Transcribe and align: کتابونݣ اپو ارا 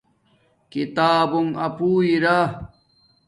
کتابونݣ 0.71 1.51
اپو 1.65 1.85
ارا 2.09 2.37